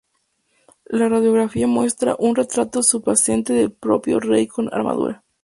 [0.87, 5.23] La radiografía muestra un retrato subyacente del propio rey con armadura.